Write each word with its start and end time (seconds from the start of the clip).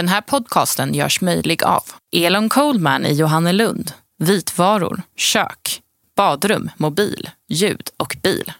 Den 0.00 0.08
här 0.08 0.20
podcasten 0.20 0.94
görs 0.94 1.20
möjlig 1.20 1.64
av 1.64 1.82
Elon 2.12 2.48
Coldman 2.48 3.06
i 3.06 3.12
Johannelund, 3.12 3.92
vitvaror, 4.18 5.02
kök, 5.16 5.80
badrum, 6.16 6.70
mobil, 6.76 7.30
ljud 7.48 7.88
och 7.96 8.16
bil. 8.22 8.52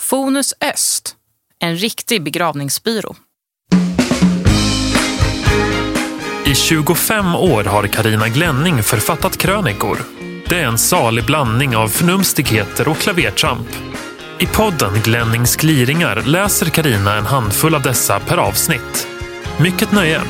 Fonus 0.00 0.54
Öst, 0.60 1.16
en 1.58 1.76
riktig 1.76 2.22
begravningsbyrå. 2.22 3.14
I 6.46 6.54
25 6.54 7.34
år 7.34 7.64
har 7.64 7.86
Karina 7.86 8.28
Glänning 8.28 8.82
författat 8.82 9.36
krönikor. 9.36 9.98
Det 10.48 10.60
är 10.60 10.66
en 10.66 10.78
salig 10.78 11.26
blandning 11.26 11.76
av 11.76 11.88
förnumstigheter 11.88 12.88
och 12.88 12.96
klavertramp. 12.96 13.68
I 14.40 14.46
podden 14.46 15.00
Glennings 15.04 15.56
gliringar 15.56 16.22
läser 16.26 16.66
Karina 16.66 17.16
en 17.16 17.26
handfull 17.26 17.74
av 17.74 17.82
dessa 17.82 18.20
per 18.20 18.36
avsnitt. 18.36 19.08
Mycket 19.60 19.92
nöje! 19.92 20.20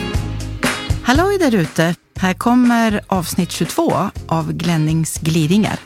Halloj 1.04 1.38
där 1.38 1.54
ute! 1.54 1.94
Här 2.16 2.34
kommer 2.34 3.00
avsnitt 3.06 3.52
22 3.52 3.92
av 4.28 4.52
Glennings 4.52 5.18
gliringar. 5.18 5.78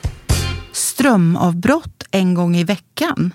Strömavbrott 0.72 2.04
en 2.10 2.34
gång 2.34 2.56
i 2.56 2.64
veckan. 2.64 3.34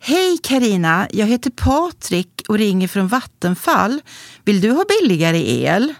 Hej 0.00 0.38
Karina, 0.42 1.08
jag 1.10 1.26
heter 1.26 1.50
Patrik 1.50 2.42
och 2.48 2.58
ringer 2.58 2.88
från 2.88 3.08
Vattenfall. 3.08 4.00
Vill 4.44 4.60
du 4.60 4.70
ha 4.70 4.84
billigare 5.00 5.62
el? 5.62 5.94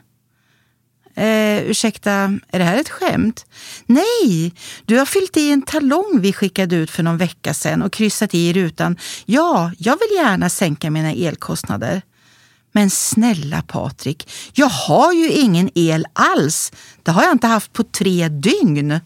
Eh, 1.14 1.62
ursäkta, 1.62 2.10
är 2.48 2.58
det 2.58 2.64
här 2.64 2.80
ett 2.80 2.88
skämt? 2.88 3.46
Nej, 3.86 4.54
du 4.86 4.98
har 4.98 5.06
fyllt 5.06 5.36
i 5.36 5.50
en 5.50 5.62
talong 5.62 6.18
vi 6.20 6.32
skickade 6.32 6.76
ut 6.76 6.90
för 6.90 7.02
någon 7.02 7.18
vecka 7.18 7.54
sedan 7.54 7.82
och 7.82 7.92
kryssat 7.92 8.34
i 8.34 8.52
rutan. 8.52 8.96
Ja, 9.24 9.72
jag 9.78 9.98
vill 9.98 10.16
gärna 10.16 10.50
sänka 10.50 10.90
mina 10.90 11.12
elkostnader. 11.12 12.02
Men 12.72 12.90
snälla 12.90 13.62
Patrik, 13.62 14.30
jag 14.52 14.68
har 14.68 15.12
ju 15.12 15.28
ingen 15.30 15.70
el 15.74 16.06
alls. 16.12 16.72
Det 17.02 17.10
har 17.10 17.22
jag 17.22 17.32
inte 17.32 17.46
haft 17.46 17.72
på 17.72 17.82
tre 17.82 18.28
dygn. 18.28 19.00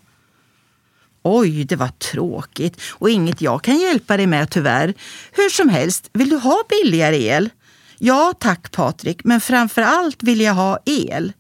Oj, 1.23 1.65
det 1.65 1.77
var 1.77 1.89
tråkigt 1.89 2.81
och 2.91 3.11
inget 3.11 3.41
jag 3.41 3.63
kan 3.63 3.79
hjälpa 3.79 4.17
dig 4.17 4.27
med 4.27 4.51
tyvärr. 4.51 4.95
Hur 5.33 5.49
som 5.49 5.69
helst, 5.69 6.11
vill 6.13 6.31
du 6.31 6.37
ha 6.37 6.63
billigare 6.69 7.23
el? 7.23 7.51
Ja 7.99 8.35
tack 8.41 8.71
Patrik, 8.71 9.25
men 9.25 9.41
framför 9.41 9.83
allt 9.83 10.23
vill 10.23 10.41
jag 10.41 10.55
ha 10.55 10.79
el. 10.85 11.33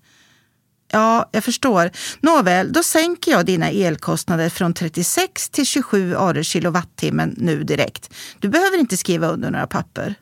Ja, 0.92 1.28
jag 1.32 1.44
förstår. 1.44 1.90
Nåväl, 2.20 2.72
då 2.72 2.82
sänker 2.82 3.30
jag 3.30 3.46
dina 3.46 3.70
elkostnader 3.70 4.48
från 4.48 4.74
36 4.74 5.48
till 5.48 5.66
27 5.66 6.14
öre 6.14 6.44
kilowattimmen 6.44 7.34
nu 7.38 7.62
direkt. 7.64 8.14
Du 8.38 8.48
behöver 8.48 8.78
inte 8.78 8.96
skriva 8.96 9.26
under 9.26 9.50
några 9.50 9.66
papper. 9.66 10.14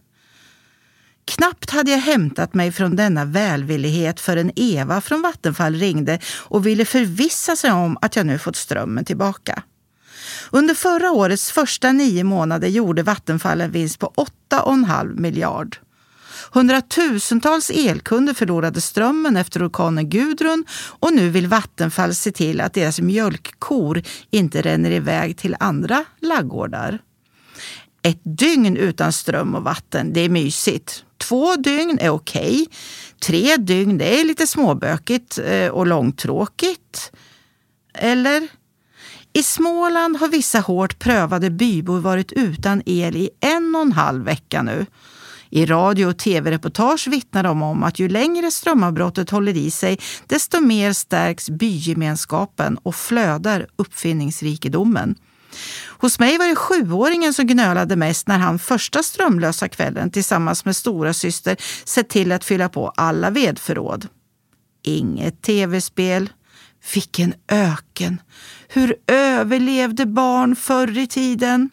Knappt 1.31 1.71
hade 1.71 1.91
jag 1.91 1.99
hämtat 1.99 2.55
mig 2.55 2.73
från 2.73 2.97
denna 2.97 3.25
välvillighet 3.25 4.21
förrän 4.21 4.53
Eva 4.57 5.01
från 5.01 5.23
Vattenfall 5.23 5.75
ringde 5.75 6.19
och 6.39 6.67
ville 6.67 6.85
förvissa 6.85 7.57
sig 7.57 7.73
om 7.73 7.99
att 8.01 8.17
jag 8.17 8.27
nu 8.27 8.39
fått 8.39 8.57
strömmen 8.57 9.05
tillbaka. 9.05 9.63
Under 10.51 10.75
förra 10.75 11.11
årets 11.11 11.53
första 11.53 11.93
nio 11.93 12.25
månader 12.25 12.69
gjorde 12.69 13.03
Vattenfall 13.03 13.61
en 13.61 13.71
vinst 13.71 13.99
på 13.99 14.13
8,5 14.53 15.21
miljard. 15.21 15.77
Hundratusentals 16.53 17.71
elkunder 17.71 18.35
förlorade 18.35 18.81
strömmen 18.81 19.37
efter 19.37 19.69
orkanen 19.69 20.11
Gudrun 20.11 20.65
och 21.01 21.13
nu 21.13 21.29
vill 21.29 21.47
Vattenfall 21.47 22.15
se 22.15 22.33
till 22.33 22.61
att 22.61 22.75
deras 22.75 23.01
mjölkkor 23.01 24.03
inte 24.31 24.63
ränner 24.63 24.91
iväg 24.91 25.37
till 25.37 25.57
andra 25.61 26.05
laggårdar. 26.21 26.99
Ett 28.03 28.21
dygn 28.23 28.77
utan 28.77 29.13
ström 29.13 29.55
och 29.55 29.63
vatten, 29.63 30.13
det 30.13 30.21
är 30.21 30.29
mysigt. 30.29 31.05
Två 31.19 31.57
dygn 31.57 31.99
är 32.01 32.11
okej. 32.11 32.63
Okay. 32.63 32.67
Tre 33.21 33.57
dygn, 33.57 33.99
det 33.99 34.21
är 34.21 34.25
lite 34.25 34.47
småbökigt 34.47 35.39
eh, 35.39 35.69
och 35.69 35.87
långtråkigt. 35.87 37.13
Eller? 37.95 38.49
I 39.33 39.43
Småland 39.43 40.17
har 40.17 40.29
vissa 40.29 40.61
hårt 40.61 40.99
prövade 40.99 41.51
bybor 41.51 42.01
varit 42.01 42.33
utan 42.33 42.83
el 42.87 43.17
i 43.17 43.31
en 43.41 43.75
och 43.75 43.83
en 43.83 43.93
halv 43.93 44.25
vecka 44.25 44.63
nu. 44.63 44.87
I 45.51 45.67
radio 45.67 46.07
och 46.07 46.19
tv-reportage 46.19 47.09
vittnar 47.09 47.43
de 47.43 47.63
om 47.63 47.83
att 47.83 47.99
ju 47.99 48.09
längre 48.09 48.51
strömavbrottet 48.51 49.31
håller 49.31 49.57
i 49.57 49.71
sig, 49.71 49.99
desto 50.27 50.61
mer 50.61 50.93
stärks 50.93 51.51
bygemenskapen 51.51 52.79
och 52.83 52.95
flödar 52.95 53.67
uppfinningsrikedomen. 53.77 55.15
Hos 55.99 56.19
mig 56.19 56.39
var 56.39 56.47
det 56.47 56.57
sjuåringen 56.57 57.35
som 57.35 57.47
gnölade 57.47 57.97
mest 57.97 58.29
när 58.29 58.39
han 58.39 58.59
första 58.59 59.03
strömlösa 59.03 59.69
kvällen 59.69 60.11
tillsammans 60.11 60.65
med 60.65 60.77
stora 60.77 61.13
syster 61.13 61.57
sett 61.85 62.09
till 62.09 62.33
att 62.33 62.45
fylla 62.45 62.69
på 62.69 62.89
alla 62.89 63.31
vedförråd. 63.31 64.09
Inget 64.83 65.43
tv-spel. 65.43 66.31
Vilken 66.95 67.35
öken! 67.49 68.21
Hur 68.69 68.97
överlevde 69.07 70.07
barn 70.07 70.57
förr 70.57 70.99
i 70.99 71.07
tiden? 71.07 71.71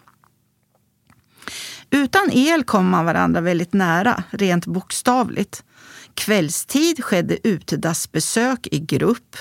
Utan 1.90 2.30
el 2.32 2.64
kom 2.64 2.90
man 2.90 3.06
varandra 3.06 3.42
väldigt 3.42 3.74
nära, 3.74 4.24
rent 4.30 4.66
bokstavligt. 4.66 5.64
Kvällstid 6.18 7.04
skedde 7.04 7.48
utedassbesök 7.48 8.68
i 8.72 8.80
grupp. 8.80 9.36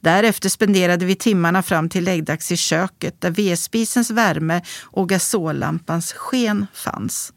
Därefter 0.00 0.48
spenderade 0.48 1.04
vi 1.04 1.14
timmarna 1.14 1.62
fram 1.62 1.88
till 1.88 2.04
läggdags 2.04 2.52
i 2.52 2.56
köket 2.56 3.20
där 3.20 3.30
vedspisens 3.30 4.10
värme 4.10 4.62
och 4.82 5.08
gasollampans 5.08 6.12
sken 6.12 6.66
fanns. 6.74 7.32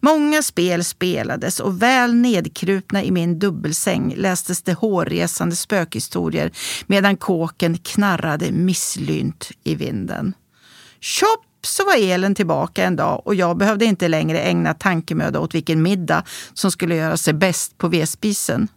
Många 0.00 0.42
spel 0.42 0.84
spelades 0.84 1.60
och 1.60 1.82
väl 1.82 2.14
nedkrupna 2.14 3.04
i 3.04 3.10
min 3.10 3.38
dubbelsäng 3.38 4.14
lästes 4.16 4.62
det 4.62 4.74
hårresande 4.74 5.56
spökhistorier 5.56 6.52
medan 6.86 7.16
kåken 7.16 7.78
knarrade 7.78 8.52
misslynt 8.52 9.50
i 9.64 9.74
vinden. 9.74 10.34
Tjopp 11.00 11.47
så 11.68 11.84
var 11.84 11.96
elen 11.96 12.34
tillbaka 12.34 12.84
en 12.84 12.96
dag 12.96 13.22
och 13.24 13.34
jag 13.34 13.56
behövde 13.56 13.84
inte 13.84 14.08
längre 14.08 14.40
ägna 14.40 14.74
tankemöda 14.74 15.40
åt 15.40 15.54
vilken 15.54 15.82
middag 15.82 16.22
som 16.54 16.70
skulle 16.70 16.96
göra 16.96 17.16
sig 17.16 17.34
bäst 17.34 17.78
på 17.78 17.88
vedspisen. 17.88 18.68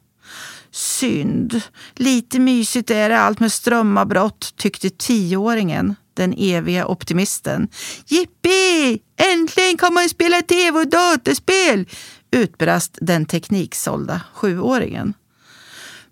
Synd. 0.72 1.62
Lite 1.96 2.40
mysigt 2.40 2.92
är 2.92 3.10
det 3.10 3.20
allt 3.20 3.40
med 3.40 3.52
strömavbrott, 3.52 4.54
tyckte 4.58 4.90
tioåringen, 4.90 5.96
den 6.14 6.34
eviga 6.38 6.88
optimisten. 6.88 7.68
Jippi! 8.06 9.02
Äntligen 9.18 9.78
kan 9.78 9.94
man 9.94 10.10
spela 10.10 10.42
tv 10.42 10.80
och 10.80 10.88
dataspel! 10.88 11.86
utbrast 12.32 12.98
den 13.02 13.26
tekniksålda 13.26 14.22
sjuåringen. 14.34 15.14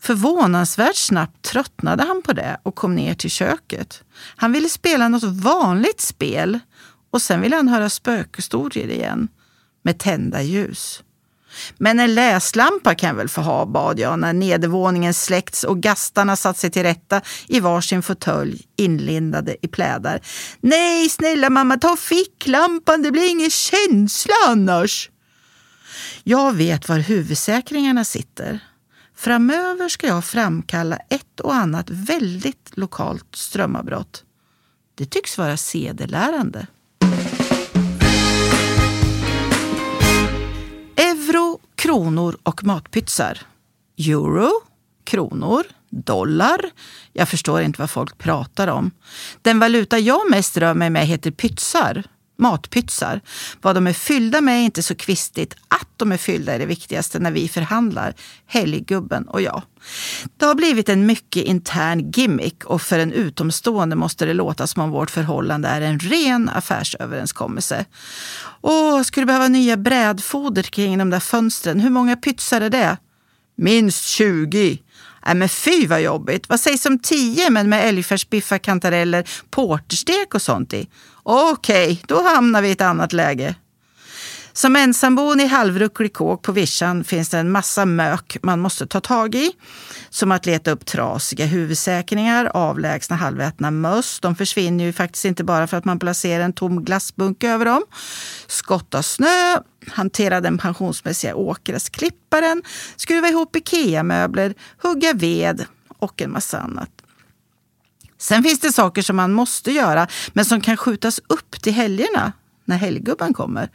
Förvånansvärt 0.02 0.96
snabbt 0.96 1.42
tröttnade 1.42 2.04
han 2.04 2.22
på 2.22 2.34
det 2.34 2.58
och 2.64 2.76
kom 2.76 2.96
ner 2.96 3.14
till 3.14 3.30
köket. 3.30 4.04
Han 4.36 4.52
ville 4.52 4.70
spela 4.70 5.08
något 5.08 5.24
vanligt 5.24 6.02
spel 6.02 6.60
och 7.12 7.22
sen 7.22 7.42
ville 7.42 7.56
han 7.56 7.68
höra 7.68 7.90
spökhistorier 7.90 8.88
igen 8.88 9.28
med 9.84 10.00
tända 10.00 10.42
ljus. 10.42 11.04
Men 11.78 12.00
en 12.00 12.16
läslampa 12.16 12.96
kan 12.96 13.08
jag 13.08 13.16
väl 13.16 13.30
få 13.30 13.42
ha, 13.42 13.66
bad 13.66 14.00
jag 14.00 14.20
när 14.20 14.34
nedervåningen 14.34 15.14
släckts 15.14 15.64
och 15.64 15.82
gastarna 15.82 16.36
satt 16.36 16.58
sig 16.58 16.72
till 16.72 16.84
rätta 16.84 17.22
i 17.48 17.60
varsin 17.60 18.02
fåtölj 18.02 18.62
inlindade 18.76 19.56
i 19.62 19.68
plädar. 19.68 20.22
Nej, 20.62 21.10
snälla 21.10 21.50
mamma, 21.50 21.78
ta 21.78 21.96
ficklampan, 21.96 23.02
det 23.02 23.12
blir 23.12 23.30
ingen 23.30 23.50
känsla 23.50 24.34
annars. 24.48 25.10
Jag 26.24 26.54
vet 26.54 26.90
var 26.90 26.98
huvudsäkringarna 26.98 28.06
sitter. 28.06 28.60
Framöver 29.20 29.90
ska 29.90 30.08
jag 30.08 30.26
framkalla 30.26 30.98
ett 31.10 31.40
och 31.40 31.56
annat 31.56 31.90
väldigt 31.90 32.72
lokalt 32.74 33.36
strömavbrott. 33.36 34.24
Det 34.96 35.06
tycks 35.06 35.38
vara 35.38 35.58
sedelärande. 35.58 36.68
Euro, 40.96 41.60
kronor 41.76 42.38
och 42.44 42.64
matpytsar. 42.64 43.42
Euro, 43.98 44.50
kronor, 45.04 45.64
dollar. 45.90 46.60
Jag 47.14 47.30
förstår 47.30 47.62
inte 47.62 47.82
vad 47.82 47.90
folk 47.90 48.18
pratar 48.18 48.68
om. 48.68 48.92
Den 49.42 49.60
valuta 49.60 50.00
jag 50.00 50.30
mest 50.30 50.58
rör 50.58 50.74
mig 50.74 50.90
med 50.90 51.08
heter 51.08 51.32
pytsar 51.32 52.04
matpytsar. 52.40 53.22
Vad 53.62 53.76
de 53.76 53.88
är 53.88 53.94
fyllda 53.94 54.42
med 54.42 54.60
är 54.60 54.64
inte 54.64 54.84
så 54.84 54.96
kvistigt. 54.96 55.56
Att 55.68 55.90
de 55.98 56.12
är 56.12 56.18
fyllda 56.18 56.54
är 56.54 56.60
det 56.60 56.66
viktigaste 56.66 57.20
när 57.20 57.32
vi 57.32 57.48
förhandlar, 57.48 58.14
helggubben 58.48 59.28
och 59.28 59.42
jag. 59.42 59.62
Det 60.38 60.46
har 60.46 60.56
blivit 60.56 60.90
en 60.90 61.06
mycket 61.06 61.44
intern 61.44 62.12
gimmick 62.12 62.66
och 62.66 62.82
för 62.82 63.00
en 63.00 63.12
utomstående 63.12 63.96
måste 63.96 64.26
det 64.26 64.34
låta 64.34 64.68
som 64.68 64.82
om 64.84 64.90
vårt 64.90 65.12
förhållande 65.12 65.68
är 65.68 65.82
en 65.82 66.00
ren 66.00 66.50
affärsöverenskommelse. 66.50 67.86
Åh, 68.62 69.02
skulle 69.02 69.26
behöva 69.26 69.48
nya 69.48 69.78
brädfoder 69.78 70.64
kring 70.64 70.98
de 70.98 71.10
där 71.10 71.20
fönstren. 71.20 71.80
Hur 71.80 71.90
många 71.90 72.16
pytsar 72.16 72.62
är 72.62 72.70
det? 72.70 72.98
Minst 73.56 74.06
20. 74.06 74.80
Nej 75.30 75.36
men 75.36 75.50
fy 75.50 75.88
vad 75.88 76.02
jobbigt. 76.02 76.50
Vad 76.50 76.60
sägs 76.60 76.86
om 76.86 77.00
tio 77.00 77.50
men 77.50 77.70
med 77.70 77.88
älgfärsbiffar, 77.88 78.58
kantareller, 78.58 79.30
porterstek 79.50 80.36
och 80.36 80.42
sånt 80.42 80.74
i? 80.74 80.88
Okej, 81.24 81.84
okay, 81.92 81.98
då 82.08 82.24
hamnar 82.24 82.62
vi 82.62 82.68
i 82.68 82.72
ett 82.72 82.82
annat 82.82 83.14
läge. 83.14 83.56
Som 84.60 84.76
ensamboende 84.76 85.44
i 85.44 85.48
halvrucklig 85.48 86.14
kåk 86.14 86.42
på 86.42 86.52
vischan 86.52 87.04
finns 87.04 87.30
det 87.30 87.38
en 87.38 87.52
massa 87.52 87.86
mök 87.86 88.38
man 88.44 88.60
måste 88.60 88.88
ta 88.88 89.00
tag 89.02 89.36
i. 89.36 89.52
Som 90.10 90.32
att 90.32 90.46
leta 90.46 90.72
upp 90.72 90.86
trasiga 90.86 91.46
huvudsäkringar, 91.46 92.46
avlägsna 92.54 93.16
halvätna 93.16 93.72
möss. 93.72 94.20
De 94.20 94.36
försvinner 94.36 94.86
ju 94.86 94.94
faktiskt 94.94 95.26
inte 95.26 95.44
bara 95.44 95.68
för 95.68 95.78
att 95.78 95.86
man 95.86 96.00
placerar 96.00 96.44
en 96.44 96.54
tom 96.54 96.86
glassbunk 96.86 97.44
över 97.44 97.66
dem. 97.66 97.84
Skotta 98.48 99.04
snö, 99.04 99.58
hantera 99.88 100.42
den 100.42 100.58
pensionsmässiga 100.58 101.36
åkgräsklipparen, 101.36 102.64
skruva 102.96 103.28
ihop 103.28 103.56
Ikea-möbler, 103.56 104.54
hugga 104.82 105.14
ved 105.14 105.66
och 106.00 106.22
en 106.22 106.32
massa 106.32 106.60
annat. 106.60 106.90
Sen 108.18 108.44
finns 108.44 108.60
det 108.60 108.72
saker 108.72 109.02
som 109.02 109.16
man 109.16 109.34
måste 109.34 109.72
göra, 109.72 110.08
men 110.34 110.46
som 110.46 110.62
kan 110.62 110.78
skjutas 110.78 111.22
upp 111.28 111.62
till 111.62 111.74
helgerna 111.74 112.32
när 112.70 112.78
helggubben 112.78 113.34
kommer. 113.34 113.70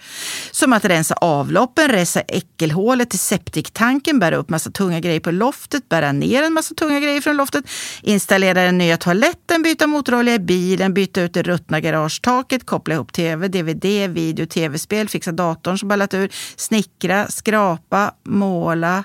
Som 0.50 0.72
att 0.72 0.84
rensa 0.84 1.14
avloppen, 1.14 1.88
rensa 1.88 2.20
äckelhålet 2.20 3.10
till 3.10 3.18
septiktanken, 3.18 4.18
bära 4.18 4.36
upp 4.36 4.50
massa 4.50 4.70
tunga 4.70 5.00
grejer 5.00 5.20
på 5.20 5.30
loftet, 5.30 5.88
bära 5.88 6.12
ner 6.12 6.42
en 6.42 6.52
massa 6.52 6.74
tunga 6.74 7.00
grejer 7.00 7.20
från 7.20 7.36
loftet, 7.36 7.64
installera 8.02 8.62
den 8.62 8.78
nya 8.78 8.96
toaletten, 8.96 9.62
byta 9.62 9.86
motorolja 9.86 10.34
i 10.34 10.38
bilen, 10.38 10.94
byta 10.94 11.20
ut 11.20 11.34
det 11.34 11.42
ruttna 11.42 11.80
garagetaket, 11.80 12.66
koppla 12.66 12.94
ihop 12.94 13.12
tv, 13.12 13.48
dvd, 13.48 14.08
video, 14.08 14.46
tv-spel, 14.46 15.08
fixa 15.08 15.32
datorn 15.32 15.78
som 15.78 15.88
ballat 15.88 16.14
ur, 16.14 16.30
snickra, 16.56 17.28
skrapa, 17.28 18.14
måla, 18.24 19.04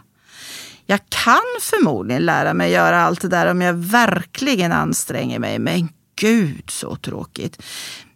jag 0.89 0.99
kan 1.09 1.59
förmodligen 1.61 2.25
lära 2.25 2.53
mig 2.53 2.71
göra 2.71 3.01
allt 3.01 3.21
det 3.21 3.27
där 3.27 3.51
om 3.51 3.61
jag 3.61 3.73
verkligen 3.73 4.71
anstränger 4.71 5.39
mig, 5.39 5.59
men 5.59 5.89
gud 6.19 6.69
så 6.69 6.95
tråkigt. 6.95 7.61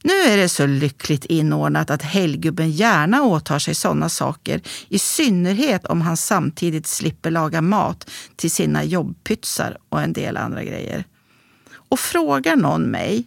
Nu 0.05 0.13
är 0.13 0.37
det 0.37 0.49
så 0.49 0.65
lyckligt 0.65 1.25
inordnat 1.25 1.89
att 1.89 2.01
helggubben 2.01 2.71
gärna 2.71 3.23
åtar 3.23 3.59
sig 3.59 3.75
sådana 3.75 4.09
saker, 4.09 4.61
i 4.89 4.99
synnerhet 4.99 5.85
om 5.85 6.01
han 6.01 6.17
samtidigt 6.17 6.87
slipper 6.87 7.31
laga 7.31 7.61
mat 7.61 8.09
till 8.35 8.51
sina 8.51 8.83
jobbpytsar 8.83 9.77
och 9.89 10.01
en 10.01 10.13
del 10.13 10.37
andra 10.37 10.63
grejer. 10.63 11.03
Och 11.73 11.99
frågar 11.99 12.55
någon 12.55 12.91
mig, 12.91 13.25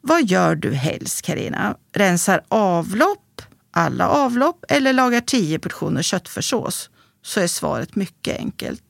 vad 0.00 0.24
gör 0.24 0.54
du 0.54 0.72
helst 0.72 1.22
Karina? 1.22 1.76
Rensar 1.92 2.42
avlopp, 2.48 3.42
alla 3.70 4.08
avlopp 4.08 4.64
eller 4.68 4.92
lagar 4.92 5.20
tio 5.20 5.58
portioner 5.58 6.02
köttfärssås? 6.02 6.90
Så 7.22 7.40
är 7.40 7.46
svaret 7.46 7.94
mycket 7.94 8.38
enkelt. 8.38 8.82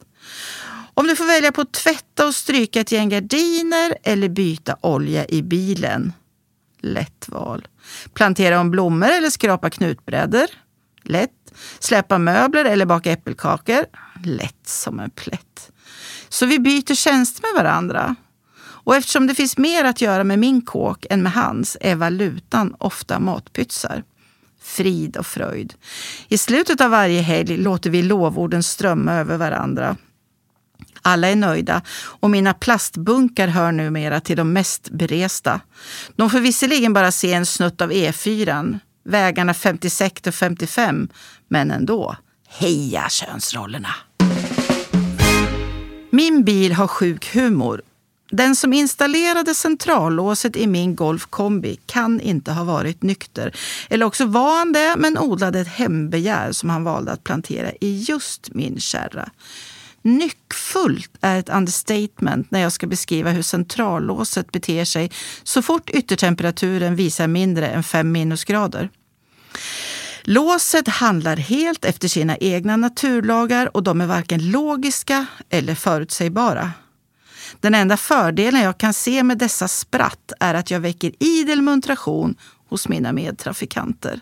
Om 0.95 1.07
du 1.07 1.17
får 1.17 1.25
välja 1.27 1.53
på 1.53 1.61
att 1.61 1.73
tvätta 1.73 2.27
och 2.27 2.35
stryka 2.35 2.81
ett 2.81 2.93
gäng 2.93 3.09
gardiner 3.09 3.95
eller 4.03 4.29
byta 4.29 4.77
olja 4.81 5.27
i 5.29 5.43
bilen. 5.43 6.13
Lätt 6.81 7.29
val. 7.29 7.69
Plantera 8.15 8.61
om 8.61 8.71
blommor 8.71 9.09
eller 9.09 9.31
skrapa 9.31 9.71
knutbrädor. 9.71 10.47
Lätt. 11.03 11.31
Släpa 11.79 12.19
möbler 12.19 12.65
eller 12.65 12.87
baka 12.87 13.13
äppelkakor. 13.13 13.85
Lätt 14.25 14.67
som 14.67 15.01
en 15.01 15.11
plätt. 15.11 15.71
Så 16.29 16.47
vi 16.47 16.59
byter 16.59 16.95
tjänster 16.95 17.43
med 17.43 17.65
varandra. 17.65 18.17
Och 18.83 18.97
eftersom 18.97 19.27
det 19.27 19.35
finns 19.35 19.59
mer 19.59 19.85
att 19.85 20.01
göra 20.01 20.25
med 20.25 20.39
min 20.39 20.63
kåk 20.63 21.07
än 21.11 21.23
med 21.23 21.33
hans 21.33 21.77
är 21.81 21.95
valutan 21.95 22.75
ofta 22.79 23.21
matpytsar. 23.21 24.05
Frid 24.63 25.17
och 25.17 25.27
fröjd. 25.27 25.75
I 26.29 26.39
slutet 26.39 26.81
av 26.81 26.91
varje 26.91 27.21
helg 27.21 27.57
låter 27.57 27.91
vi 27.91 28.03
lovorden 28.03 28.63
strömma 28.63 29.13
över 29.13 29.37
varandra. 29.37 29.97
Alla 31.03 31.29
är 31.29 31.37
nöjda 31.37 31.83
och 31.97 32.31
mina 32.31 32.55
plastbunkar 32.55 33.49
hör 33.49 33.73
numera 33.73 34.21
till 34.21 34.37
de 34.37 34.53
mest 34.53 34.91
beresta. 34.91 35.61
De 36.17 36.31
får 36.31 36.41
visserligen 36.41 36.93
bara 36.93 37.13
se 37.13 37.33
en 37.33 37.47
snutt 37.47 37.81
av 37.81 37.91
E4, 37.91 38.79
vägarna 39.05 39.55
56 39.55 40.27
och 40.27 40.35
55, 40.35 41.09
men 41.49 41.71
ändå. 41.71 42.17
Heja 42.49 43.09
könsrollerna! 43.09 43.95
Min 46.11 46.45
bil 46.45 46.73
har 46.73 46.87
sjuk 46.87 47.35
humor. 47.35 47.83
Den 48.31 48.57
som 48.57 48.73
installerade 48.73 49.55
centrallåset 49.55 50.57
i 50.57 50.67
min 50.67 50.97
Golf 50.97 51.27
kombi 51.27 51.79
kan 51.87 52.21
inte 52.21 52.53
ha 52.53 52.65
varit 52.65 53.03
nykter. 53.03 53.57
Eller 53.89 54.07
också 54.07 54.27
var 54.27 54.59
han 54.59 54.73
det, 54.73 54.95
men 54.99 55.19
odlade 55.19 55.61
ett 55.61 55.69
hembegär 55.69 56.53
som 56.53 56.71
han 56.71 56.85
valde 56.85 57.13
att 57.13 57.25
plantera 57.25 57.71
i 57.81 58.05
just 58.09 58.55
min 58.55 58.81
kärra. 58.81 59.31
Nyckfullt 60.03 61.11
är 61.21 61.39
ett 61.39 61.49
understatement 61.49 62.51
när 62.51 62.61
jag 62.61 62.73
ska 62.73 62.87
beskriva 62.87 63.31
hur 63.31 63.43
centrallåset 63.43 64.53
beter 64.53 64.85
sig 64.85 65.11
så 65.43 65.63
fort 65.63 65.91
yttertemperaturen 65.91 66.97
visar 66.97 67.27
mindre 67.27 67.69
än 67.69 67.83
5 67.83 68.13
minusgrader. 68.13 68.91
Låset 70.23 70.89
handlar 70.89 71.37
helt 71.37 71.85
efter 71.85 72.09
sina 72.09 72.37
egna 72.37 72.77
naturlagar 72.77 73.77
och 73.77 73.83
de 73.83 74.01
är 74.01 74.07
varken 74.07 74.51
logiska 74.51 75.27
eller 75.51 75.75
förutsägbara. 75.75 76.73
Den 77.61 77.75
enda 77.75 77.97
fördelen 77.97 78.61
jag 78.61 78.79
kan 78.79 78.95
se 78.95 79.23
med 79.23 79.39
dessa 79.39 79.69
spratt 79.69 80.33
är 80.41 80.55
att 80.55 80.71
jag 80.71 80.81
väcker 80.81 81.13
idel 81.19 81.63
muntration 81.63 82.35
hos 82.69 82.89
mina 82.89 83.13
medtrafikanter. 83.13 84.21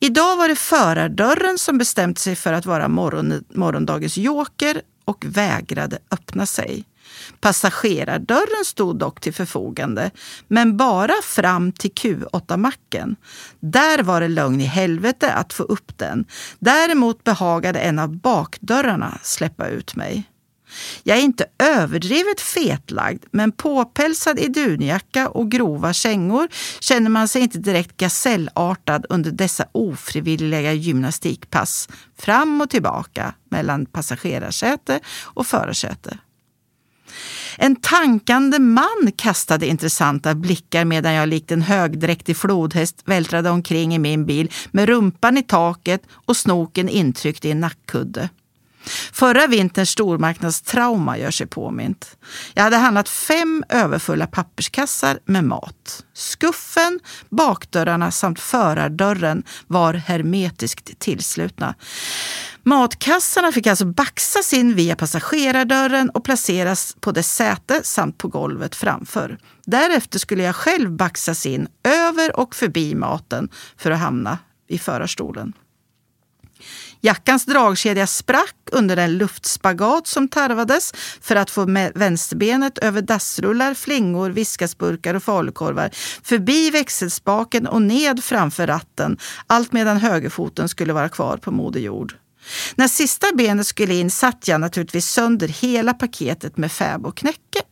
Idag 0.00 0.36
var 0.36 0.48
det 0.48 0.56
förardörren 0.56 1.58
som 1.58 1.78
bestämt 1.78 2.18
sig 2.18 2.36
för 2.36 2.52
att 2.52 2.66
vara 2.66 2.88
morgon, 2.88 3.44
morgondagens 3.54 4.16
joker 4.16 4.82
och 5.04 5.24
vägrade 5.28 5.98
öppna 6.10 6.46
sig. 6.46 6.84
Passagerardörren 7.40 8.64
stod 8.64 8.98
dock 8.98 9.20
till 9.20 9.34
förfogande, 9.34 10.10
men 10.48 10.76
bara 10.76 11.12
fram 11.22 11.72
till 11.72 11.90
Q8-macken. 11.90 13.16
Där 13.60 14.02
var 14.02 14.20
det 14.20 14.28
lögn 14.28 14.60
i 14.60 14.64
helvete 14.64 15.32
att 15.32 15.52
få 15.52 15.62
upp 15.62 15.98
den. 15.98 16.24
Däremot 16.58 17.24
behagade 17.24 17.78
en 17.78 17.98
av 17.98 18.16
bakdörrarna 18.16 19.18
släppa 19.22 19.68
ut 19.68 19.96
mig. 19.96 20.24
Jag 21.02 21.18
är 21.18 21.22
inte 21.22 21.46
överdrivet 21.58 22.40
fetlagd, 22.40 23.24
men 23.30 23.52
påpälsad 23.52 24.38
i 24.38 24.48
dunjacka 24.48 25.28
och 25.28 25.50
grova 25.50 25.92
kängor 25.92 26.48
känner 26.80 27.10
man 27.10 27.28
sig 27.28 27.42
inte 27.42 27.58
direkt 27.58 27.96
gasellartad 27.96 29.06
under 29.08 29.30
dessa 29.30 29.66
ofrivilliga 29.72 30.72
gymnastikpass 30.72 31.88
fram 32.18 32.60
och 32.60 32.70
tillbaka 32.70 33.34
mellan 33.50 33.86
passagerarsäte 33.86 35.00
och 35.24 35.46
förarsäte. 35.46 36.18
En 37.56 37.76
tankande 37.76 38.58
man 38.58 39.12
kastade 39.16 39.66
intressanta 39.66 40.34
blickar 40.34 40.84
medan 40.84 41.12
jag 41.12 41.28
likt 41.28 41.52
en 41.52 41.62
högdräktig 41.62 42.36
flodhäst 42.36 43.02
vältrade 43.04 43.50
omkring 43.50 43.94
i 43.94 43.98
min 43.98 44.26
bil 44.26 44.52
med 44.70 44.88
rumpan 44.88 45.38
i 45.38 45.42
taket 45.42 46.02
och 46.12 46.36
snoken 46.36 46.88
intryckt 46.88 47.44
i 47.44 47.50
en 47.50 47.60
nackkudde. 47.60 48.28
Förra 49.12 49.46
vinterns 49.46 49.90
stormarknadstrauma 49.90 51.18
gör 51.18 51.30
sig 51.30 51.46
påmint. 51.46 52.16
Jag 52.54 52.62
hade 52.62 52.76
handlat 52.76 53.08
fem 53.08 53.64
överfulla 53.68 54.26
papperskassar 54.26 55.18
med 55.24 55.44
mat. 55.44 56.04
Skuffen, 56.14 57.00
bakdörrarna 57.30 58.10
samt 58.10 58.40
förardörren 58.40 59.42
var 59.66 59.94
hermetiskt 59.94 60.98
tillslutna. 60.98 61.74
Matkassarna 62.62 63.52
fick 63.52 63.66
alltså 63.66 63.84
baxas 63.84 64.52
in 64.52 64.74
via 64.74 64.96
passagerardörren 64.96 66.10
och 66.10 66.24
placeras 66.24 66.96
på 67.00 67.12
dess 67.12 67.34
säte 67.34 67.80
samt 67.84 68.18
på 68.18 68.28
golvet 68.28 68.76
framför. 68.76 69.38
Därefter 69.66 70.18
skulle 70.18 70.42
jag 70.42 70.56
själv 70.56 70.90
baxas 70.90 71.46
in 71.46 71.68
över 71.84 72.40
och 72.40 72.54
förbi 72.54 72.94
maten 72.94 73.48
för 73.76 73.90
att 73.90 74.00
hamna 74.00 74.38
i 74.68 74.78
förarstolen. 74.78 75.52
Jackans 77.00 77.44
dragkedja 77.44 78.06
sprack 78.06 78.54
under 78.72 78.96
den 78.96 79.18
luftspagat 79.18 80.06
som 80.06 80.28
tarvades 80.28 80.92
för 81.20 81.36
att 81.36 81.50
få 81.50 81.66
med 81.66 81.92
vänsterbenet 81.94 82.78
över 82.78 83.02
dassrullar, 83.02 83.74
flingor, 83.74 84.30
viskasburkar 84.30 85.14
och 85.14 85.22
falukorvar, 85.22 85.90
förbi 86.22 86.70
växelspaken 86.70 87.66
och 87.66 87.82
ned 87.82 88.24
framför 88.24 88.66
ratten, 88.66 89.18
allt 89.46 89.72
medan 89.72 89.96
högerfoten 89.96 90.68
skulle 90.68 90.92
vara 90.92 91.08
kvar 91.08 91.36
på 91.36 91.50
Moder 91.50 91.80
Jord. 91.80 92.14
När 92.74 92.88
sista 92.88 93.26
benet 93.34 93.66
skulle 93.66 93.94
in 93.94 94.10
satt 94.10 94.48
jag 94.48 94.60
naturligtvis 94.60 95.06
sönder 95.06 95.48
hela 95.48 95.94
paketet 95.94 96.56
med 96.56 96.72
fäb 96.72 97.06
och 97.06 97.16
knäcke. 97.16 97.62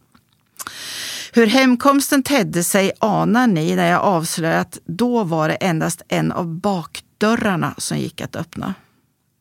Hur 1.33 1.47
hemkomsten 1.47 2.23
tedde 2.23 2.64
sig 2.64 2.92
anar 3.00 3.47
ni 3.47 3.76
när 3.76 3.90
jag 3.90 4.00
avslöjar 4.00 4.61
att 4.61 4.78
då 4.87 5.25
var 5.25 5.49
det 5.49 5.54
endast 5.54 6.02
en 6.09 6.33
av 6.33 6.47
bakdörrarna 6.61 7.75
som 7.78 7.99
gick 7.99 8.21
att 8.21 8.37
öppna. 8.37 8.75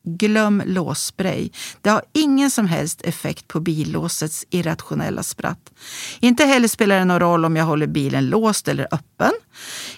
Glöm 0.08 0.62
låsspray. 0.66 1.50
Det 1.80 1.90
har 1.90 2.02
ingen 2.12 2.50
som 2.50 2.66
helst 2.66 3.02
effekt 3.02 3.48
på 3.48 3.60
billåsets 3.60 4.46
irrationella 4.50 5.22
spratt. 5.22 5.72
Inte 6.20 6.44
heller 6.44 6.68
spelar 6.68 6.98
det 6.98 7.04
någon 7.04 7.20
roll 7.20 7.44
om 7.44 7.56
jag 7.56 7.64
håller 7.64 7.86
bilen 7.86 8.26
låst 8.26 8.68
eller 8.68 8.88
öppen. 8.90 9.32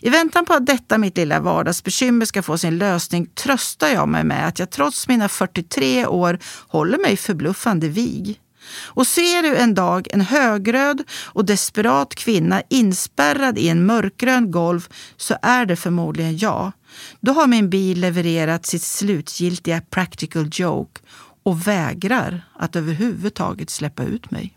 I 0.02 0.10
väntan 0.10 0.44
på 0.44 0.54
att 0.54 0.66
detta 0.66 0.98
mitt 0.98 1.16
lilla 1.16 1.40
vardagsbekymmer 1.40 2.26
ska 2.26 2.42
få 2.42 2.58
sin 2.58 2.78
lösning 2.78 3.26
tröstar 3.26 3.88
jag 3.88 4.08
mig 4.08 4.24
med 4.24 4.48
att 4.48 4.58
jag 4.58 4.70
trots 4.70 5.08
mina 5.08 5.28
43 5.28 6.06
år 6.06 6.38
håller 6.68 6.98
mig 6.98 7.16
förbluffande 7.16 7.88
vig. 7.88 8.40
Och 8.84 9.06
ser 9.06 9.42
du 9.42 9.56
en 9.56 9.74
dag 9.74 10.08
en 10.10 10.20
högröd 10.20 11.02
och 11.24 11.44
desperat 11.44 12.14
kvinna 12.14 12.62
inspärrad 12.70 13.58
i 13.58 13.68
en 13.68 13.86
mörkgrön 13.86 14.50
golv 14.50 14.88
så 15.16 15.36
är 15.42 15.66
det 15.66 15.76
förmodligen 15.76 16.38
jag. 16.38 16.72
Då 17.20 17.32
har 17.32 17.46
min 17.46 17.70
bil 17.70 18.00
levererat 18.00 18.66
sitt 18.66 18.82
slutgiltiga 18.82 19.80
practical 19.90 20.48
joke 20.52 21.00
och 21.42 21.66
vägrar 21.68 22.42
att 22.54 22.76
överhuvudtaget 22.76 23.70
släppa 23.70 24.04
ut 24.04 24.30
mig. 24.30 24.54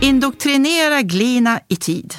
Indoktrinera 0.00 1.02
Glina 1.02 1.60
i 1.68 1.76
tid. 1.76 2.14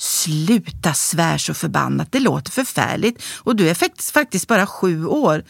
Sluta 0.00 0.94
svär 0.94 1.38
så 1.38 1.54
förbannat, 1.54 2.12
det 2.12 2.20
låter 2.20 2.50
förfärligt 2.50 3.22
och 3.36 3.56
du 3.56 3.68
är 3.68 4.12
faktiskt 4.12 4.48
bara 4.48 4.66
sju 4.66 5.06
år. 5.06 5.44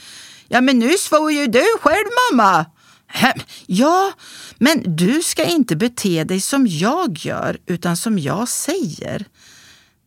Ja, 0.49 0.61
men 0.61 0.79
nu 0.79 0.99
svor 0.99 1.33
ju 1.33 1.47
du 1.47 1.65
själv 1.81 2.07
mamma. 2.33 2.67
Ja, 3.67 4.13
men 4.59 4.97
du 4.97 5.23
ska 5.23 5.45
inte 5.45 5.77
bete 5.77 6.25
dig 6.25 6.41
som 6.41 6.67
jag 6.67 7.19
gör 7.19 7.59
utan 7.67 7.97
som 7.97 8.19
jag 8.19 8.49
säger. 8.49 9.27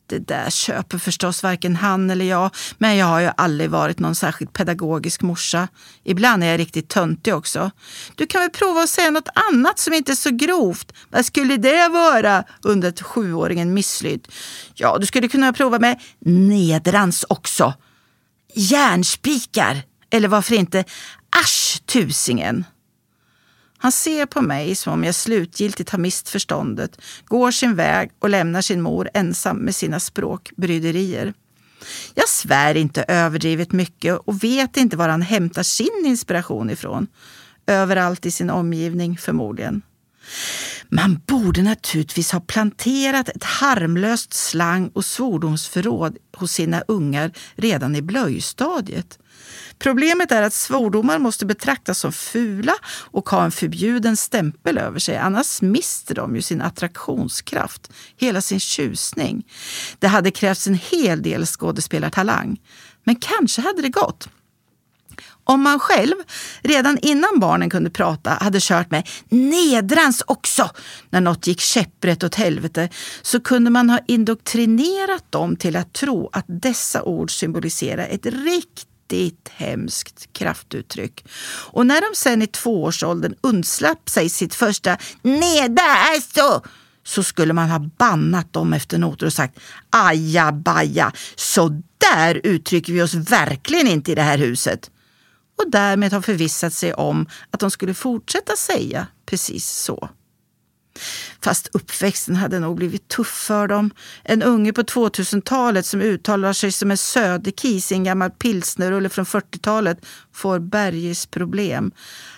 Det 0.06 0.20
där 0.20 0.50
köper 0.50 0.98
förstås 0.98 1.44
varken 1.44 1.76
han 1.76 2.10
eller 2.10 2.26
jag, 2.26 2.50
men 2.78 2.98
jag 2.98 3.06
har 3.06 3.20
ju 3.20 3.32
aldrig 3.38 3.70
varit 3.70 4.00
någon 4.00 4.16
särskilt 4.16 4.54
pedagogisk 4.54 5.22
morsa. 5.22 5.68
Ibland 6.04 6.44
är 6.44 6.48
jag 6.48 6.60
riktigt 6.60 6.90
töntig 6.90 7.36
också. 7.36 7.72
Du 8.16 8.28
kan 8.28 8.42
väl 8.42 8.50
prova 8.50 8.82
att 8.82 8.90
säga 8.90 9.12
något 9.12 9.30
annat 9.52 9.80
som 9.80 9.94
inte 9.94 10.12
är 10.12 10.16
så 10.16 10.30
grovt. 10.30 10.94
Vad 11.10 11.26
skulle 11.26 11.58
det 11.58 11.88
vara? 11.88 12.44
undrade 12.62 13.04
sjuåringen 13.04 13.74
misslydd. 13.74 14.28
Ja, 14.74 14.98
du 14.98 15.06
skulle 15.06 15.28
kunna 15.28 15.54
prova 15.54 15.80
med 15.80 16.02
nedrans 16.20 17.26
också. 17.30 17.74
Järnspikar, 18.54 19.82
eller 20.10 20.28
varför 20.28 20.56
inte 20.56 20.84
asch 21.30 21.82
tusingen. 21.86 22.66
Han 23.84 23.92
ser 23.92 24.26
på 24.26 24.42
mig 24.42 24.76
som 24.76 24.94
om 24.94 25.04
jag 25.04 25.16
slutgiltigt 25.16 25.90
har 25.90 26.00
mist 26.00 26.30
förståndet, 26.30 27.02
går 27.26 27.52
sin 27.52 27.76
väg 27.76 28.12
och 28.20 28.30
lämnar 28.30 28.62
sin 28.62 28.82
mor 28.82 29.10
ensam 29.14 29.58
med 29.58 29.76
sina 29.76 30.00
språkbryderier. 30.00 31.34
Jag 32.14 32.30
svär 32.30 32.76
inte 32.76 33.06
överdrivet 33.08 33.72
mycket 33.72 34.18
och 34.18 34.44
vet 34.44 34.78
inte 34.78 34.98
var 34.98 35.10
han 35.10 35.22
hämtar 35.22 35.64
sin 35.64 36.04
inspiration 36.06 36.70
ifrån. 36.70 37.08
Överallt 37.68 38.26
i 38.26 38.32
sin 38.32 38.50
omgivning 38.50 39.18
förmodligen. 39.18 39.82
Man 40.96 41.22
borde 41.28 41.62
naturligtvis 41.62 42.32
ha 42.32 42.40
planterat 42.40 43.30
ett 43.30 43.44
harmlöst 43.44 44.34
slang 44.34 44.88
och 44.94 45.06
svordomsförråd 45.06 46.18
hos 46.38 46.52
sina 46.52 46.82
ungar 46.88 47.32
redan 47.56 47.96
i 47.96 48.02
blöjstadiet. 48.02 49.20
Problemet 49.80 50.32
är 50.32 50.42
att 50.42 50.54
svordomar 50.54 51.20
måste 51.20 51.46
betraktas 51.46 52.00
som 52.00 52.12
fula 52.12 52.74
och 52.86 53.30
ha 53.30 53.46
en 53.46 53.52
förbjuden 53.52 54.18
stämpel 54.18 54.78
över 54.78 55.00
sig. 55.00 55.18
Annars 55.18 55.62
mister 55.62 56.16
de 56.16 56.36
ju 56.36 56.42
sin 56.42 56.62
attraktionskraft, 56.62 57.92
hela 58.18 58.42
sin 58.42 58.60
tjusning. 58.60 59.44
Det 60.00 60.08
hade 60.08 60.32
krävts 60.32 60.68
en 60.68 60.80
hel 60.92 61.22
del 61.22 61.46
skådespelartalang. 61.46 62.62
Men 63.04 63.16
kanske 63.16 63.62
hade 63.62 63.82
det 63.82 63.90
gått. 63.90 64.30
Om 65.44 65.62
man 65.62 65.80
själv 65.80 66.16
redan 66.62 66.98
innan 67.02 67.40
barnen 67.40 67.70
kunde 67.70 67.90
prata 67.90 68.30
hade 68.42 68.60
kört 68.62 68.92
med 68.92 69.10
nedrans 69.30 70.24
också 70.28 70.70
när 71.10 71.22
något 71.22 71.48
gick 71.48 71.62
käpprätt 71.62 72.24
åt 72.24 72.36
helvete 72.36 72.90
så 73.22 73.40
kunde 73.40 73.70
man 73.70 73.90
ha 73.90 74.00
indoktrinerat 74.08 75.32
dem 75.32 75.56
till 75.56 75.76
att 75.76 75.94
tro 75.94 76.30
att 76.34 76.46
dessa 76.48 77.04
ord 77.04 77.32
symboliserar 77.32 78.08
ett 78.08 78.26
riktigt 78.26 78.88
riktigt 79.14 79.50
hemskt 79.56 80.34
kraftuttryck. 80.34 81.26
Och 81.72 81.86
när 81.86 82.02
de 82.02 82.16
sen 82.16 82.42
i 82.42 82.48
tvåårsåldern 82.48 83.36
undslapp 83.42 84.10
sig 84.10 84.30
sitt 84.30 84.56
första 84.56 84.98
nedäso 85.22 86.62
så 87.04 87.24
skulle 87.24 87.54
man 87.54 87.70
ha 87.70 87.80
bannat 87.80 88.54
dem 88.54 88.74
efter 88.74 88.98
noter 88.98 89.26
och 89.26 89.34
sagt 89.34 89.60
aja 89.90 90.52
baja, 90.52 91.12
så 91.36 91.82
där 91.98 92.42
uttrycker 92.44 92.94
vi 92.94 93.02
oss 93.02 93.14
verkligen 93.14 93.88
inte 93.88 94.12
i 94.12 94.16
det 94.16 94.22
här 94.22 94.38
huset. 94.38 94.90
Och 95.58 95.72
därmed 95.72 96.14
ha 96.14 96.22
förvissat 96.22 96.74
sig 96.74 96.94
om 96.94 97.28
att 97.52 97.60
de 97.60 97.72
skulle 97.72 97.94
fortsätta 97.94 98.56
säga 98.56 99.08
precis 99.26 99.70
så. 99.70 100.10
Fast 101.44 101.68
uppväxten 101.74 102.36
hade 102.36 102.60
nog 102.60 102.76
blivit 102.76 103.08
tuff 103.08 103.28
för 103.28 103.68
dem. 103.68 103.92
En 104.24 104.44
unge 104.44 104.74
på 104.74 104.82
2000-talet 104.82 105.86
som 105.86 106.02
uttalar 106.02 106.54
sig 106.54 106.72
som 106.72 106.92
en 106.92 106.98
söderkis 106.98 107.92
i 107.92 107.96
en 107.96 108.04
gammal 108.04 108.32
pilsnerrulle 108.32 109.10
från 109.10 109.26
40-talet 109.26 110.06
får 110.34 110.60
bergesproblem. 110.60 111.92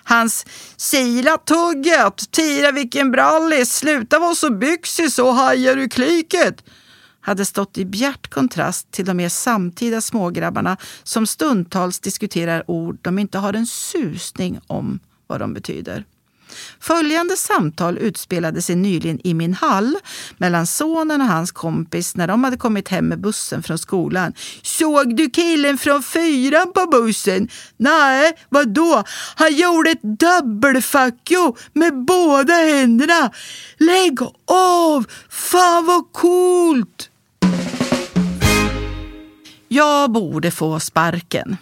Hans 0.04 0.46
“Sila 0.78 1.38
tugget, 1.38 2.32
tira 2.32 2.72
vilken 2.72 3.12
brallis, 3.12 3.76
sluta 3.76 4.20
vara 4.20 4.36
så 4.36 4.50
byxig 4.50 5.12
så 5.12 5.32
hajar 5.32 5.76
du 5.76 5.90
klyket” 5.90 6.64
hade 7.26 7.46
stått 7.46 7.78
i 7.78 7.86
bjärt 7.86 8.30
kontrast 8.30 8.92
till 8.92 9.06
de 9.06 9.18
mer 9.18 9.30
samtida 9.30 10.02
smågrabbarna 10.02 10.78
som 11.04 11.28
stundtals 11.28 12.00
diskuterar 12.00 12.72
ord 12.72 12.98
de 13.02 13.20
inte 13.20 13.38
har 13.38 13.54
en 13.54 13.66
susning 13.66 14.60
om 14.68 15.00
vad 15.28 15.40
de 15.40 15.54
betyder. 15.54 16.06
Följande 16.80 17.38
samtal 17.38 17.98
utspelade 17.98 18.62
sig 18.62 18.76
nyligen 18.76 19.28
i 19.28 19.34
min 19.34 19.54
hall 19.54 19.98
mellan 20.38 20.68
sonen 20.68 21.22
och 21.22 21.28
hans 21.28 21.52
kompis 21.52 22.16
när 22.16 22.28
de 22.28 22.44
hade 22.44 22.58
kommit 22.58 22.88
hem 22.88 23.08
med 23.08 23.20
bussen 23.22 23.64
från 23.64 23.78
skolan. 23.78 24.34
Såg 24.62 25.16
du 25.16 25.30
killen 25.30 25.78
från 25.78 26.04
fyran 26.04 26.74
på 26.74 26.86
bussen? 26.86 27.50
Nej, 27.78 28.34
vadå? 28.50 29.04
Han 29.36 29.56
gjorde 29.56 29.90
ett 29.90 30.20
dubbelfuck 30.20 31.32
med 31.74 32.06
båda 32.06 32.54
händerna. 32.54 33.32
Lägg 33.78 34.20
av! 34.48 35.06
Fan 35.30 35.86
vad 35.86 36.12
coolt! 36.12 37.10
Jag 39.68 40.12
borde 40.12 40.52
få 40.52 40.80
sparken. 40.80 41.58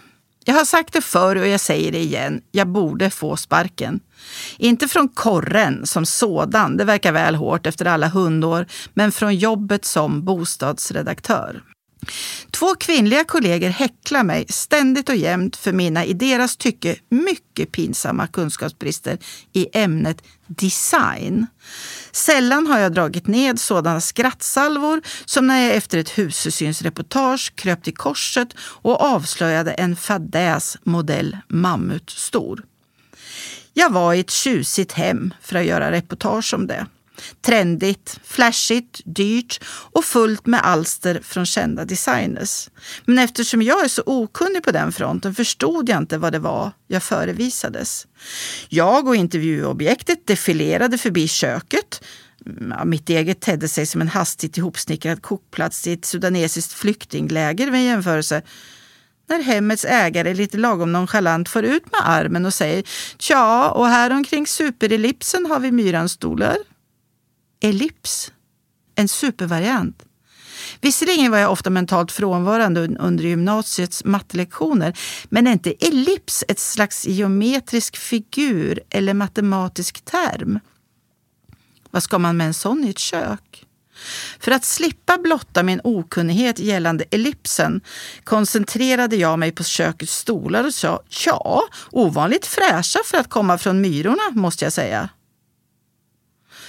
Jag 0.46 0.54
har 0.54 0.66
sagt 0.66 0.94
det 0.94 1.02
förr 1.02 1.36
och 1.36 1.48
jag 1.48 1.60
säger 1.60 1.92
det 1.92 2.00
igen. 2.00 2.42
Jag 2.52 2.68
borde 2.68 3.10
få 3.10 3.36
sparken. 3.38 4.00
Inte 4.58 4.88
från 4.88 5.08
korren 5.08 5.86
som 5.86 6.06
sådan, 6.06 6.78
det 6.78 6.84
verkar 6.84 7.12
väl 7.12 7.36
hårt 7.36 7.66
efter 7.68 7.86
alla 7.86 8.08
hundår, 8.08 8.66
men 8.94 9.12
från 9.12 9.36
jobbet 9.36 9.86
som 9.86 10.26
bostadsredaktör. 10.26 11.62
Två 12.52 12.76
kvinnliga 12.76 13.24
kollegor 13.24 13.70
häcklar 13.70 14.24
mig 14.24 14.46
ständigt 14.50 15.10
och 15.10 15.16
jämt 15.16 15.56
för 15.56 15.72
mina 15.72 16.06
i 16.06 16.14
deras 16.14 16.58
tycke 16.58 16.96
mycket 17.10 17.72
pinsamma 17.72 18.28
kunskapsbrister 18.28 19.18
i 19.54 19.68
ämnet 19.74 20.22
design. 20.48 21.48
Sällan 22.12 22.68
har 22.68 22.80
jag 22.80 22.94
dragit 22.94 23.28
ned 23.28 23.60
sådana 23.60 24.02
skrattsalvor 24.02 25.02
som 25.26 25.48
när 25.48 25.62
jag 25.62 25.76
efter 25.76 25.98
ett 25.98 26.18
husesynsreportage 26.18 27.56
kröp 27.56 27.84
till 27.84 27.96
korset 27.96 28.50
och 28.60 29.02
avslöjade 29.02 29.72
en 29.72 29.96
fadäs 29.96 30.78
modell 30.84 31.38
mammutstor. 31.48 32.64
Jag 33.74 33.90
var 33.90 34.14
i 34.14 34.20
ett 34.20 34.32
tjusigt 34.32 34.92
hem 34.92 35.34
för 35.42 35.56
att 35.56 35.66
göra 35.66 35.92
reportage 35.92 36.54
om 36.54 36.68
det. 36.68 36.86
Trendigt, 37.42 38.20
flashigt, 38.24 39.02
dyrt 39.06 39.64
och 39.68 40.06
fullt 40.06 40.46
med 40.46 40.66
alster 40.66 41.22
från 41.24 41.46
kända 41.46 41.86
designers. 41.86 42.70
Men 43.06 43.20
eftersom 43.20 43.62
jag 43.62 43.84
är 43.84 43.88
så 43.88 44.04
okunnig 44.06 44.64
på 44.64 44.72
den 44.72 44.92
fronten 44.92 45.36
förstod 45.36 45.90
jag 45.90 45.98
inte 45.98 46.18
vad 46.18 46.32
det 46.32 46.40
var 46.40 46.72
jag 46.88 47.04
förevisades. 47.04 48.08
Jag 48.70 49.08
och 49.08 49.16
intervjuobjektet 49.16 50.28
defilerade 50.28 50.98
förbi 50.98 51.28
köket. 51.28 52.04
Mitt 52.86 53.10
eget 53.10 53.42
tedde 53.42 53.68
sig 53.68 53.86
som 53.86 54.02
en 54.02 54.08
hastigt 54.08 54.58
ihopsnickrad 54.58 55.22
kokplats 55.22 55.88
i 55.88 55.94
ett 55.94 56.06
sudanesiskt 56.06 56.74
flyktingläger 56.74 57.72
med 57.72 57.86
jämförelse 57.86 58.42
när 59.30 59.40
hemmets 59.40 59.86
ägare 59.86 60.34
lite 60.34 60.58
lagom 60.58 60.92
nonchalant 60.92 61.50
får 61.50 61.64
ut 61.64 61.92
med 61.92 62.10
armen 62.10 62.46
och 62.46 62.54
säger 62.54 62.84
Tja, 63.18 63.70
och 63.70 63.88
här 63.88 64.12
omkring 64.12 64.48
superellipsen 64.48 65.46
har 65.46 65.60
vi 65.60 65.72
myranstolar. 65.72 66.58
Ellips, 67.64 68.32
en 68.96 69.08
supervariant. 69.08 70.04
Visserligen 70.82 71.32
var 71.32 71.38
jag 71.38 71.52
ofta 71.52 71.70
mentalt 71.70 72.12
frånvarande 72.12 72.88
under 73.00 73.24
gymnasiets 73.24 74.04
mattelektioner, 74.04 74.98
men 75.30 75.48
är 75.48 75.52
inte 75.52 75.74
ellips 75.80 76.44
ett 76.48 76.60
slags 76.60 77.08
geometrisk 77.08 77.98
figur 77.98 78.80
eller 78.90 79.14
matematisk 79.14 80.06
term? 80.06 80.60
Vad 81.92 82.04
ska 82.04 82.20
man 82.20 82.38
med 82.38 82.48
en 82.48 82.54
sån 82.54 82.84
i 82.84 82.90
ett 82.90 83.00
kök? 83.00 83.66
För 84.40 84.52
att 84.52 84.66
slippa 84.66 85.18
blotta 85.18 85.64
min 85.64 85.82
okunnighet 85.84 86.60
gällande 86.60 87.04
ellipsen 87.12 87.82
koncentrerade 88.24 89.16
jag 89.16 89.40
mig 89.40 89.52
på 89.52 89.64
kökets 89.64 90.18
stolar 90.18 90.64
och 90.64 90.74
sa 90.74 91.02
ja, 91.26 91.64
ovanligt 91.92 92.46
fräscha 92.46 93.00
för 93.06 93.18
att 93.18 93.30
komma 93.30 93.58
från 93.58 93.82
myrorna 93.82 94.30
måste 94.32 94.66
jag 94.66 94.74
säga. 94.74 95.10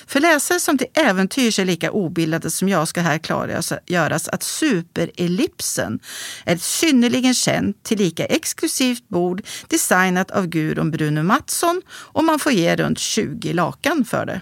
För 0.07 0.21
läsare 0.21 0.61
som 0.61 0.79
till 0.79 0.87
äventyrs 0.95 1.59
är 1.59 1.65
lika 1.65 1.91
obildade 1.91 2.51
som 2.51 2.69
jag 2.69 2.89
ska 2.89 3.01
här 3.01 3.19
klargöras 3.19 4.29
att 4.29 4.43
superellipsen 4.43 6.01
är 6.45 6.55
ett 6.55 6.63
synnerligen 6.63 7.35
känt, 7.35 7.83
tillika 7.83 8.25
exklusivt 8.25 9.09
bord 9.09 9.43
designat 9.69 10.31
av 10.31 10.47
Gudrun 10.47 10.91
Bruno 10.91 11.23
Mattsson 11.23 11.83
och 11.89 12.25
man 12.25 12.39
får 12.39 12.53
ge 12.53 12.77
runt 12.77 12.99
20 12.99 13.53
lakan 13.53 14.05
för 14.05 14.27
det. 14.27 14.41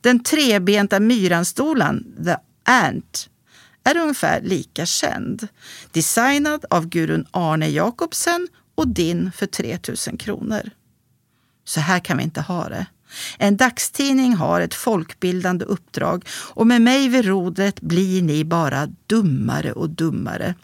Den 0.00 0.22
trebenta 0.22 1.00
myranstolan, 1.00 2.04
The 2.24 2.36
Ant, 2.72 3.28
är 3.84 3.96
ungefär 3.96 4.40
lika 4.40 4.86
känd. 4.86 5.48
Designad 5.92 6.64
av 6.70 6.86
Gurun 6.86 7.26
Arne 7.30 7.68
Jakobsen 7.68 8.48
och 8.74 8.88
din 8.88 9.32
för 9.32 9.46
3000 9.46 10.16
kronor. 10.16 10.70
Så 11.64 11.80
här 11.80 11.98
kan 11.98 12.16
vi 12.16 12.24
inte 12.24 12.40
ha 12.40 12.68
det. 12.68 12.86
En 13.38 13.56
dagstidning 13.56 14.34
har 14.34 14.60
ett 14.60 14.74
folkbildande 14.74 15.64
uppdrag 15.64 16.24
och 16.54 16.66
med 16.66 16.82
mig 16.82 17.08
vid 17.08 17.24
rodret 17.24 17.80
blir 17.80 18.22
ni 18.22 18.44
bara 18.44 18.88
dummare 19.06 19.72
och 19.72 19.90
dummare. 19.90 20.54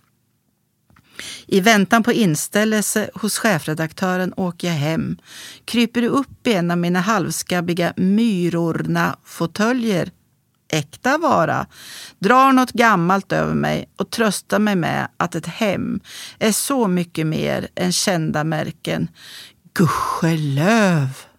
I 1.47 1.61
väntan 1.61 2.03
på 2.03 2.13
inställelse 2.13 3.11
hos 3.15 3.39
chefredaktören 3.39 4.35
åker 4.37 4.69
jag 4.69 4.75
hem, 4.75 5.17
kryper 5.65 6.03
upp 6.03 6.47
i 6.47 6.53
en 6.53 6.71
av 6.71 6.79
mina 6.79 7.01
halvskabbiga 7.01 7.93
Myrorna-fåtöljer 7.97 10.11
äkta 10.73 11.19
vara, 11.19 11.67
drar 12.19 12.53
något 12.53 12.73
gammalt 12.73 13.33
över 13.33 13.55
mig 13.55 13.89
och 13.97 14.11
tröstar 14.11 14.59
mig 14.59 14.77
med 14.77 15.09
att 15.17 15.35
ett 15.35 15.47
hem 15.47 16.01
är 16.39 16.53
så 16.53 16.89
mycket 16.89 17.27
mer 17.27 17.69
än 17.75 17.93
kända 17.93 18.45
märken. 18.45 19.09
Gudskelöv! 19.75 21.32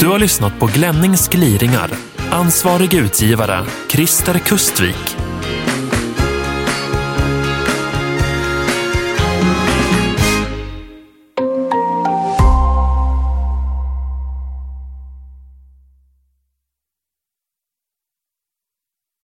Du 0.00 0.08
har 0.08 0.18
lyssnat 0.18 0.58
på 0.58 0.66
Glennings 0.66 1.28
gliringar. 1.28 1.90
Ansvarig 2.30 2.94
utgivare, 2.94 3.66
Christer 3.88 4.38
Kustvik. 4.38 5.17